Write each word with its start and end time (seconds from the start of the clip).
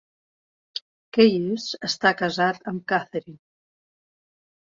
Keyes 1.17 1.65
està 1.89 2.13
casat 2.21 2.65
amb 2.73 2.83
Catherine. 2.93 3.35